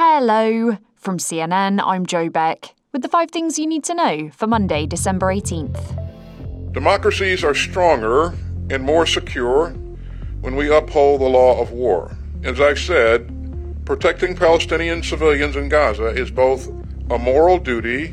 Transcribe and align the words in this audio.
Hello! 0.00 0.78
From 0.94 1.18
CNN, 1.18 1.82
I'm 1.84 2.06
Joe 2.06 2.28
Beck 2.28 2.72
with 2.92 3.02
the 3.02 3.08
five 3.08 3.32
things 3.32 3.58
you 3.58 3.66
need 3.66 3.82
to 3.82 3.94
know 3.96 4.30
for 4.32 4.46
Monday, 4.46 4.86
December 4.86 5.26
18th. 5.26 6.72
Democracies 6.72 7.42
are 7.42 7.52
stronger 7.52 8.32
and 8.70 8.84
more 8.84 9.06
secure 9.06 9.70
when 10.40 10.54
we 10.54 10.72
uphold 10.72 11.20
the 11.20 11.24
law 11.24 11.60
of 11.60 11.72
war. 11.72 12.16
As 12.44 12.60
I 12.60 12.74
said, 12.74 13.26
protecting 13.86 14.36
Palestinian 14.36 15.02
civilians 15.02 15.56
in 15.56 15.68
Gaza 15.68 16.10
is 16.10 16.30
both 16.30 16.68
a 17.10 17.18
moral 17.18 17.58
duty 17.58 18.10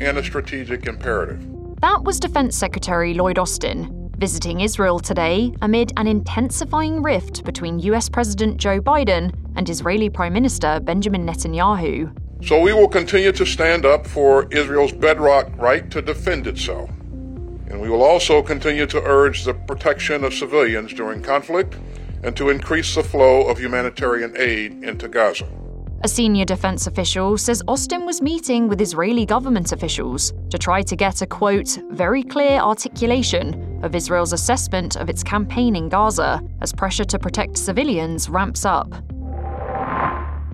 and 0.00 0.18
a 0.18 0.24
strategic 0.24 0.88
imperative. 0.88 1.46
That 1.80 2.02
was 2.02 2.18
Defense 2.18 2.56
Secretary 2.56 3.14
Lloyd 3.14 3.38
Austin 3.38 4.04
visiting 4.18 4.62
Israel 4.62 4.98
today 4.98 5.52
amid 5.62 5.92
an 5.96 6.08
intensifying 6.08 7.02
rift 7.02 7.44
between 7.44 7.78
US 7.78 8.08
President 8.08 8.56
Joe 8.56 8.80
Biden 8.80 9.32
and 9.56 9.68
Israeli 9.68 10.08
Prime 10.08 10.32
Minister 10.32 10.80
Benjamin 10.80 11.26
Netanyahu. 11.26 12.12
So 12.46 12.60
we 12.60 12.72
will 12.72 12.88
continue 12.88 13.32
to 13.32 13.46
stand 13.46 13.86
up 13.86 14.06
for 14.06 14.46
Israel's 14.52 14.92
bedrock 14.92 15.50
right 15.56 15.90
to 15.90 16.02
defend 16.02 16.46
itself. 16.46 16.90
And 17.68 17.80
we 17.80 17.88
will 17.88 18.02
also 18.02 18.42
continue 18.42 18.86
to 18.86 19.02
urge 19.02 19.44
the 19.44 19.54
protection 19.54 20.24
of 20.24 20.34
civilians 20.34 20.92
during 20.92 21.22
conflict 21.22 21.76
and 22.22 22.36
to 22.36 22.50
increase 22.50 22.94
the 22.94 23.02
flow 23.02 23.46
of 23.48 23.58
humanitarian 23.58 24.34
aid 24.36 24.84
into 24.84 25.08
Gaza. 25.08 25.46
A 26.04 26.08
senior 26.08 26.44
defense 26.44 26.86
official 26.86 27.38
says 27.38 27.62
Austin 27.66 28.04
was 28.04 28.20
meeting 28.20 28.68
with 28.68 28.82
Israeli 28.82 29.24
government 29.24 29.72
officials 29.72 30.34
to 30.50 30.58
try 30.58 30.82
to 30.82 30.94
get 30.94 31.22
a 31.22 31.26
quote, 31.26 31.78
very 31.92 32.22
clear 32.22 32.60
articulation 32.60 33.80
of 33.82 33.94
Israel's 33.94 34.34
assessment 34.34 34.96
of 34.96 35.08
its 35.08 35.22
campaign 35.22 35.74
in 35.74 35.88
Gaza 35.88 36.42
as 36.60 36.74
pressure 36.74 37.04
to 37.04 37.18
protect 37.18 37.56
civilians 37.56 38.28
ramps 38.28 38.66
up. 38.66 38.92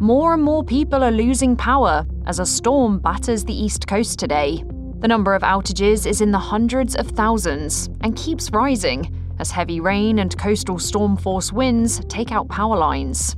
More 0.02 0.32
and 0.32 0.42
more 0.42 0.64
people 0.64 1.04
are 1.04 1.10
losing 1.10 1.54
power 1.54 2.06
as 2.24 2.38
a 2.38 2.46
storm 2.46 3.00
batters 3.00 3.44
the 3.44 3.52
east 3.52 3.86
coast 3.86 4.18
today. 4.18 4.64
The 5.00 5.08
number 5.08 5.34
of 5.34 5.42
outages 5.42 6.06
is 6.06 6.22
in 6.22 6.30
the 6.30 6.38
hundreds 6.38 6.96
of 6.96 7.08
thousands 7.08 7.90
and 8.00 8.16
keeps 8.16 8.50
rising 8.50 9.14
as 9.38 9.50
heavy 9.50 9.78
rain 9.78 10.20
and 10.20 10.36
coastal 10.38 10.78
storm 10.78 11.18
force 11.18 11.52
winds 11.52 12.00
take 12.08 12.32
out 12.32 12.48
power 12.48 12.78
lines. 12.78 13.36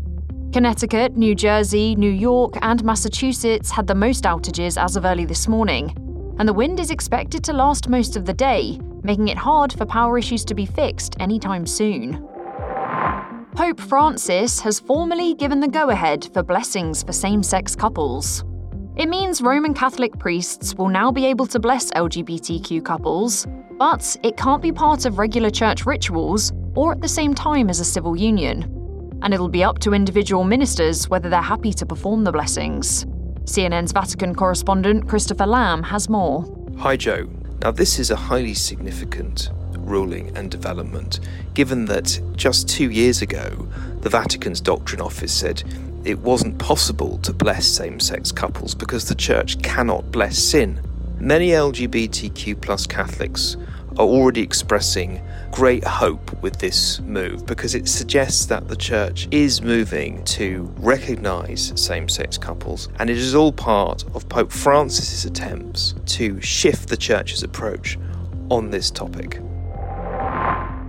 Connecticut, 0.52 1.16
New 1.16 1.34
Jersey, 1.34 1.96
New 1.96 2.12
York, 2.12 2.54
and 2.62 2.84
Massachusetts 2.84 3.72
had 3.72 3.88
the 3.88 3.96
most 3.96 4.22
outages 4.22 4.80
as 4.80 4.94
of 4.94 5.04
early 5.04 5.24
this 5.24 5.48
morning, 5.48 5.92
and 6.38 6.48
the 6.48 6.52
wind 6.52 6.78
is 6.78 6.92
expected 6.92 7.42
to 7.42 7.52
last 7.52 7.88
most 7.88 8.14
of 8.14 8.24
the 8.24 8.34
day, 8.34 8.78
making 9.02 9.26
it 9.26 9.38
hard 9.38 9.72
for 9.72 9.84
power 9.84 10.16
issues 10.16 10.44
to 10.44 10.54
be 10.54 10.66
fixed 10.66 11.16
anytime 11.18 11.66
soon. 11.66 12.24
Pope 13.54 13.80
Francis 13.80 14.60
has 14.60 14.80
formally 14.80 15.34
given 15.34 15.60
the 15.60 15.68
go 15.68 15.90
ahead 15.90 16.30
for 16.32 16.42
blessings 16.42 17.02
for 17.02 17.12
same 17.12 17.42
sex 17.42 17.76
couples. 17.76 18.44
It 18.96 19.10
means 19.10 19.42
Roman 19.42 19.74
Catholic 19.74 20.18
priests 20.18 20.74
will 20.74 20.88
now 20.88 21.12
be 21.12 21.26
able 21.26 21.46
to 21.48 21.58
bless 21.58 21.90
LGBTQ 21.90 22.82
couples, 22.82 23.46
but 23.78 24.16
it 24.22 24.38
can't 24.38 24.62
be 24.62 24.72
part 24.72 25.04
of 25.04 25.18
regular 25.18 25.50
church 25.50 25.84
rituals 25.84 26.50
or 26.74 26.92
at 26.92 27.02
the 27.02 27.08
same 27.08 27.34
time 27.34 27.68
as 27.68 27.78
a 27.78 27.84
civil 27.84 28.16
union. 28.16 29.18
And 29.20 29.34
it'll 29.34 29.50
be 29.50 29.62
up 29.62 29.80
to 29.80 29.92
individual 29.92 30.44
ministers 30.44 31.10
whether 31.10 31.28
they're 31.28 31.42
happy 31.42 31.74
to 31.74 31.84
perform 31.84 32.24
the 32.24 32.32
blessings. 32.32 33.04
CNN's 33.44 33.92
Vatican 33.92 34.34
correspondent 34.34 35.08
Christopher 35.08 35.46
Lamb 35.46 35.82
has 35.82 36.08
more. 36.08 36.46
Hi, 36.78 36.96
Joe. 36.96 37.28
Now, 37.62 37.70
this 37.70 38.00
is 38.00 38.10
a 38.10 38.16
highly 38.16 38.54
significant 38.54 39.50
ruling 39.78 40.36
and 40.36 40.50
development, 40.50 41.20
given 41.54 41.84
that 41.84 42.20
just 42.34 42.68
two 42.68 42.90
years 42.90 43.22
ago, 43.22 43.68
the 44.00 44.08
Vatican's 44.08 44.60
Doctrine 44.60 45.00
Office 45.00 45.32
said 45.32 45.62
it 46.04 46.18
wasn't 46.18 46.58
possible 46.58 47.18
to 47.18 47.32
bless 47.32 47.64
same 47.64 48.00
sex 48.00 48.32
couples 48.32 48.74
because 48.74 49.04
the 49.04 49.14
Church 49.14 49.62
cannot 49.62 50.10
bless 50.10 50.36
sin. 50.36 50.80
Many 51.20 51.50
LGBTQ 51.50 52.60
plus 52.60 52.84
Catholics 52.84 53.56
are 53.98 54.06
already 54.06 54.42
expressing 54.42 55.22
great 55.50 55.84
hope 55.84 56.42
with 56.42 56.58
this 56.58 57.00
move 57.00 57.46
because 57.46 57.74
it 57.74 57.88
suggests 57.88 58.46
that 58.46 58.68
the 58.68 58.76
church 58.76 59.28
is 59.30 59.62
moving 59.62 60.24
to 60.24 60.72
recognize 60.78 61.72
same 61.76 62.08
sex 62.08 62.38
couples, 62.38 62.88
and 62.98 63.10
it 63.10 63.18
is 63.18 63.34
all 63.34 63.52
part 63.52 64.04
of 64.14 64.28
Pope 64.28 64.50
Francis's 64.50 65.24
attempts 65.24 65.94
to 66.06 66.40
shift 66.40 66.88
the 66.88 66.96
church's 66.96 67.42
approach 67.42 67.98
on 68.50 68.70
this 68.70 68.90
topic. 68.90 69.40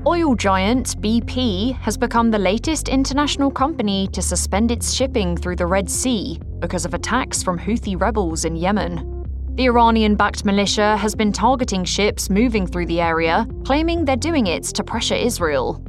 Oil 0.05 0.35
giant 0.35 1.01
BP 1.01 1.77
has 1.79 1.95
become 1.95 2.29
the 2.29 2.37
latest 2.37 2.89
international 2.89 3.49
company 3.49 4.07
to 4.07 4.21
suspend 4.21 4.69
its 4.69 4.93
shipping 4.93 5.37
through 5.37 5.55
the 5.55 5.65
Red 5.65 5.89
Sea 5.89 6.39
because 6.59 6.83
of 6.83 6.93
attacks 6.93 7.41
from 7.41 7.57
Houthi 7.57 7.99
rebels 7.99 8.43
in 8.43 8.57
Yemen. 8.57 9.22
The 9.55 9.65
Iranian 9.65 10.15
backed 10.15 10.45
militia 10.45 10.97
has 10.97 11.13
been 11.13 11.31
targeting 11.31 11.85
ships 11.85 12.27
moving 12.27 12.65
through 12.65 12.87
the 12.87 12.99
area, 12.99 13.47
claiming 13.63 14.03
they're 14.03 14.15
doing 14.15 14.47
it 14.47 14.63
to 14.63 14.83
pressure 14.83 15.13
Israel. 15.13 15.79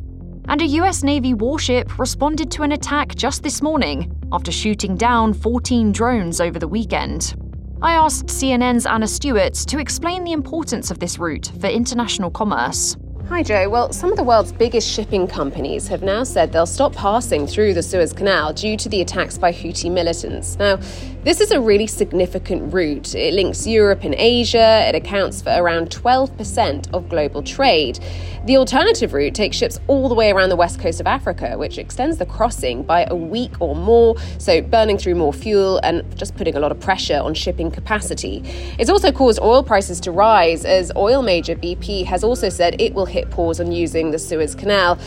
And 0.49 0.61
a 0.61 0.67
US 0.67 1.03
Navy 1.03 1.33
warship 1.33 1.99
responded 1.99 2.51
to 2.51 2.63
an 2.63 2.73
attack 2.73 3.15
just 3.15 3.43
this 3.43 3.63
morning 3.63 4.15
after 4.33 4.53
shooting 4.53 4.97
down 4.97 5.33
14 5.33 5.93
drones 5.93 6.43
over 6.43 6.59
the 6.59 6.69
weekend. 6.69 7.37
I 7.81 7.95
asked 7.95 8.27
CNN's 8.27 8.85
Anna 8.85 9.09
Stewart 9.09 9.55
to 9.55 9.79
explain 9.79 10.25
the 10.25 10.33
importance 10.33 10.91
of 10.91 10.99
this 10.99 11.19
route 11.19 11.51
for 11.59 11.69
international 11.69 12.31
commerce. 12.31 12.99
Hi, 13.31 13.43
Joe. 13.43 13.71
Well, 13.71 13.91
some 13.91 14.11
of 14.11 14.19
the 14.19 14.23
world's 14.23 14.53
biggest 14.53 14.87
shipping 14.87 15.27
companies 15.27 15.89
have 15.89 16.03
now 16.03 16.25
said 16.25 16.53
they'll 16.53 16.67
stop 16.67 16.93
passing 16.93 17.47
through 17.47 17.73
the 17.73 17.83
Suez 17.83 18.13
Canal 18.13 18.53
due 18.53 18.77
to 18.77 18.87
the 18.91 19.01
attacks 19.01 19.39
by 19.39 19.51
Houthi 19.51 19.91
militants. 19.91 20.59
Now, 20.59 20.79
this 21.25 21.41
is 21.41 21.51
a 21.51 21.59
really 21.59 21.87
significant 21.87 22.75
route. 22.75 23.15
It 23.15 23.33
links 23.33 23.67
Europe 23.67 24.05
and 24.05 24.15
Asia, 24.15 24.87
it 24.87 24.95
accounts 24.95 25.41
for 25.41 25.55
around 25.57 25.89
12% 25.89 26.93
of 26.93 27.09
global 27.09 27.43
trade. 27.43 27.99
The 28.45 28.59
alternative 28.59 29.15
route 29.15 29.35
takes 29.35 29.57
ships 29.57 29.81
all 29.87 30.11
the 30.11 30.15
way 30.15 30.31
around 30.31 30.51
the 30.51 30.57
west 30.57 30.79
coast 30.79 31.01
of 31.01 31.07
Africa, 31.07 31.57
which 31.57 31.79
extends 31.79 32.19
the 32.19 32.27
crossing 32.27 32.83
by 32.83 33.07
a 33.09 33.17
week 33.17 33.53
or 33.59 33.75
more, 33.75 34.17
so 34.37 34.61
burning 34.61 34.99
through 34.99 35.15
more 35.15 35.33
fuel 35.33 35.81
and 35.83 36.05
just 36.19 36.37
putting 36.37 36.55
a 36.55 36.61
lot 36.61 36.71
of 36.71 36.79
pressure 36.79 37.17
on 37.17 37.33
shipping 37.33 37.71
capacity. 37.71 38.43
It's 38.79 38.91
also 38.91 39.11
caused 39.11 39.41
oil 39.41 39.63
prices 39.63 39.99
to 40.01 40.13
rise, 40.13 40.67
as 40.67 40.93
oil 40.95 41.23
major 41.23 41.57
BP 41.57 42.05
has 42.05 42.23
also 42.23 42.51
said 42.51 42.79
it 42.79 42.93
will 42.93 43.07
hit 43.15 43.31
pause 43.31 43.61
on 43.61 43.73
using 43.73 44.11
the 44.11 44.19
Suez 44.19 44.55
Canal. 44.55 44.99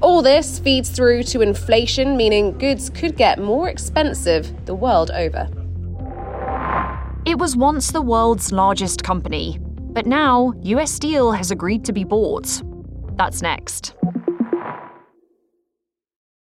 All 0.00 0.22
this 0.22 0.58
feeds 0.58 0.88
through 0.88 1.24
to 1.24 1.42
inflation, 1.42 2.16
meaning 2.16 2.56
goods 2.56 2.88
could 2.90 3.16
get 3.16 3.38
more 3.38 3.68
expensive 3.68 4.64
the 4.66 4.74
world 4.74 5.10
over. 5.10 5.48
It 7.26 7.38
was 7.38 7.56
once 7.56 7.90
the 7.90 8.02
world's 8.02 8.52
largest 8.52 9.02
company, 9.02 9.58
but 9.60 10.06
now 10.06 10.54
US 10.62 10.92
Steel 10.92 11.32
has 11.32 11.50
agreed 11.50 11.84
to 11.86 11.92
be 11.92 12.04
bought. 12.04 12.62
That's 13.16 13.42
next. 13.42 13.94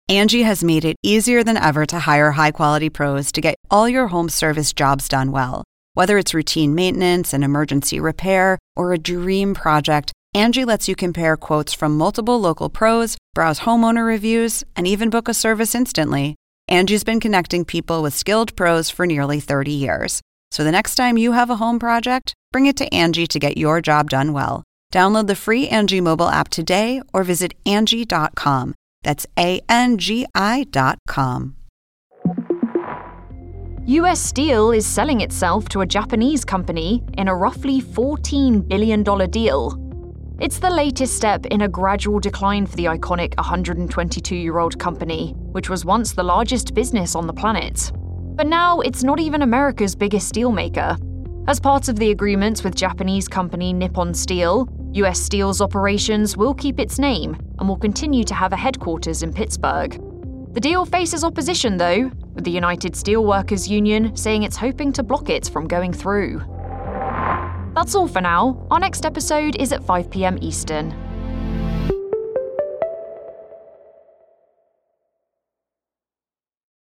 Angi 0.09 0.45
has 0.45 0.63
made 0.63 0.85
it 0.85 0.97
easier 1.03 1.43
than 1.43 1.57
ever 1.57 1.87
to 1.87 2.01
hire 2.01 2.33
high 2.33 2.51
quality 2.51 2.91
pros 2.91 3.33
to 3.33 3.41
get 3.41 3.57
all 3.71 3.89
your 3.89 4.09
home 4.09 4.29
service 4.29 4.73
jobs 4.73 5.09
done 5.09 5.33
well. 5.33 5.65
Whether 5.95 6.19
it's 6.19 6.35
routine 6.35 6.75
maintenance, 6.75 7.33
and 7.33 7.43
emergency 7.43 7.99
repair, 7.99 8.59
or 8.77 8.93
a 8.93 8.99
dream 8.99 9.55
project, 9.55 10.13
Angi 10.35 10.65
lets 10.65 10.89
you 10.89 10.95
compare 10.95 11.37
quotes 11.37 11.75
from 11.75 11.99
multiple 11.99 12.41
local 12.41 12.69
pros, 12.69 13.19
browse 13.35 13.61
homeowner 13.61 14.07
reviews, 14.07 14.63
and 14.77 14.87
even 14.87 15.11
book 15.11 15.29
a 15.29 15.35
service 15.35 15.75
instantly. 15.75 16.37
Angi's 16.71 17.03
been 17.03 17.19
connecting 17.19 17.65
people 17.65 18.01
with 18.01 18.15
skilled 18.15 18.55
pros 18.55 18.91
for 18.91 19.07
nearly 19.07 19.41
30 19.41 19.73
years. 19.73 20.21
So 20.53 20.63
the 20.63 20.71
next 20.71 20.95
time 20.95 21.19
you 21.19 21.33
have 21.33 21.51
a 21.51 21.57
home 21.57 21.81
project, 21.81 22.33
bring 22.53 22.67
it 22.67 22.77
to 22.77 22.89
Angi 22.91 23.27
to 23.27 23.39
get 23.41 23.59
your 23.59 23.81
job 23.81 24.11
done 24.11 24.33
well. 24.33 24.63
Download 24.93 25.27
the 25.27 25.35
free 25.35 25.67
Angi 25.67 26.01
mobile 26.01 26.29
app 26.29 26.49
today 26.49 27.03
or 27.13 27.25
visit 27.25 27.55
Angi.com. 27.65 28.75
That's 29.03 29.27
A 29.37 29.61
N 29.69 29.99
G 29.99 30.27
I.com. 30.35 31.57
US 33.87 34.21
Steel 34.21 34.71
is 34.71 34.87
selling 34.87 35.23
itself 35.23 35.69
to 35.71 35.81
a 35.81 35.87
Japanese 35.87 36.45
company 36.45 37.03
in 37.19 37.27
a 37.27 37.35
roughly 37.35 37.81
$14 37.81 38.69
billion 38.69 39.03
deal. 39.31 39.90
It's 40.41 40.59
the 40.59 40.71
latest 40.71 41.17
step 41.17 41.45
in 41.45 41.61
a 41.61 41.69
gradual 41.69 42.19
decline 42.19 42.65
for 42.65 42.75
the 42.75 42.87
iconic 42.87 43.37
122 43.37 44.35
year 44.35 44.59
old 44.59 44.79
company, 44.79 45.35
which 45.37 45.69
was 45.69 45.85
once 45.85 46.13
the 46.13 46.23
largest 46.23 46.73
business 46.73 47.15
on 47.15 47.27
the 47.27 47.33
planet. 47.35 47.93
But 47.95 48.47
now 48.47 48.81
it's 48.81 49.05
not 49.05 49.21
even 49.21 49.43
America's 49.43 49.95
biggest 49.95 50.33
steelmaker. 50.33 50.99
As 51.47 51.61
part 51.61 51.91
of 51.91 51.97
the 51.97 52.11
agreements 52.11 52.65
with 52.65 52.75
Japanese 52.75 53.29
company 53.29 53.75
Nippon 53.75 54.15
Steel, 54.15 54.67
US 54.95 55.21
Steel's 55.21 55.61
operations 55.61 56.39
will 56.39 56.55
keep 56.55 56.81
its 56.81 56.99
name 56.99 57.37
and 57.59 57.69
will 57.69 57.77
continue 57.77 58.25
to 58.25 58.35
have 58.35 58.55
a 58.55 58.57
headquarters 58.57 59.23
in 59.23 59.35
Pittsburgh. 59.35 59.93
The 60.55 60.61
deal 60.61 60.87
faces 60.87 61.23
opposition, 61.23 61.77
though, 61.77 62.11
with 62.33 62.45
the 62.45 62.51
United 62.51 62.95
Steelworkers 62.95 63.69
Union 63.69 64.17
saying 64.17 64.45
it's 64.45 64.57
hoping 64.57 64.91
to 64.95 65.03
block 65.03 65.29
it 65.29 65.51
from 65.51 65.69
going 65.69 65.93
through. 65.93 66.43
That's 67.75 67.95
all 67.95 68.09
for 68.09 68.21
now. 68.21 68.67
Our 68.71 68.81
next 68.81 69.07
episode 69.07 69.57
is 69.57 69.73
at 69.73 69.85
5 69.85 70.11
pm 70.11 70.39
Eastern. 70.41 71.10